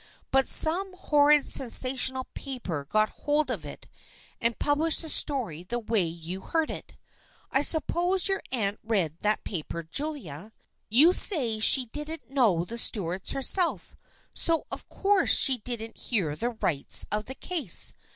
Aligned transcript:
But 0.31 0.47
some 0.49 0.93
hor 0.97 1.27
rid 1.27 1.47
sensational 1.47 2.23
paper 2.33 2.85
got 2.85 3.09
hold 3.21 3.51
of 3.51 3.63
it 3.67 3.87
and 4.41 4.57
published 4.57 5.03
the 5.03 5.09
story 5.11 5.61
the 5.61 5.77
way 5.77 6.01
you 6.03 6.41
heard 6.41 6.71
it. 6.71 6.95
I 7.51 7.61
suppose 7.61 8.27
your 8.27 8.41
aunt 8.51 8.79
read 8.83 9.19
that 9.19 9.43
paper, 9.43 9.83
Julia. 9.83 10.53
You 10.89 11.13
say 11.13 11.59
she 11.59 11.85
didn't 11.85 12.31
know 12.31 12.65
the 12.65 12.79
Stuarts 12.79 13.33
herself, 13.33 13.95
so 14.33 14.65
of 14.71 14.89
course 14.89 15.37
she 15.37 15.59
didn't 15.59 15.97
hear 15.97 16.35
the 16.35 16.49
rights 16.49 17.05
of 17.11 17.25
the 17.25 17.35
case. 17.35 17.93